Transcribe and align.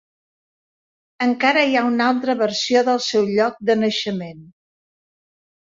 Encara 1.25 1.67
hi 1.67 1.77
ha 1.81 1.85
una 1.91 2.09
altra 2.15 2.37
versió 2.41 2.83
del 2.91 3.01
seu 3.11 3.31
lloc 3.37 3.63
de 3.71 3.81
naixement. 3.87 4.45